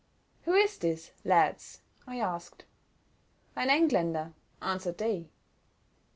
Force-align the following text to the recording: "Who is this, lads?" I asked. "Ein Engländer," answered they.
"Who 0.45 0.53
is 0.55 0.79
this, 0.79 1.11
lads?" 1.23 1.83
I 2.07 2.17
asked. 2.19 2.65
"Ein 3.55 3.67
Engländer," 3.69 4.33
answered 4.59 4.97
they. 4.97 5.29